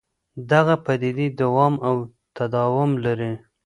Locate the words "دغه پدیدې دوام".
0.51-1.73